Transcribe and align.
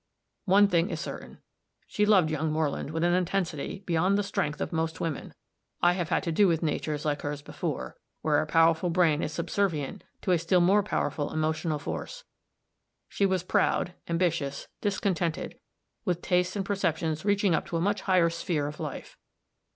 One 0.45 0.67
thing 0.67 0.89
is 0.89 0.99
certain 0.99 1.41
she 1.85 2.07
loved 2.07 2.31
young 2.31 2.51
Moreland 2.51 2.89
with 2.89 3.03
an 3.03 3.13
intensity 3.13 3.83
beyond 3.85 4.17
the 4.17 4.23
strength 4.23 4.59
of 4.59 4.73
most 4.73 4.99
women. 4.99 5.35
I 5.79 5.93
have 5.93 6.09
had 6.09 6.23
to 6.23 6.31
do 6.31 6.47
with 6.47 6.63
natures 6.63 7.05
like 7.05 7.21
hers 7.21 7.43
before 7.43 7.97
where 8.23 8.41
a 8.41 8.47
powerful 8.47 8.89
brain 8.89 9.21
is 9.21 9.31
subservient 9.31 10.03
to 10.23 10.31
a 10.31 10.39
still 10.39 10.59
more 10.59 10.81
powerful 10.81 11.31
emotional 11.31 11.77
force. 11.77 12.23
She 13.09 13.27
was 13.27 13.43
proud, 13.43 13.93
ambitious, 14.07 14.67
discontented, 14.81 15.59
with 16.03 16.23
tastes 16.23 16.55
and 16.55 16.65
perceptions 16.65 17.23
reaching 17.23 17.53
up 17.53 17.65
into 17.65 17.77
a 17.77 17.81
much 17.81 18.01
higher 18.01 18.31
sphere 18.31 18.65
of 18.65 18.79
life. 18.79 19.19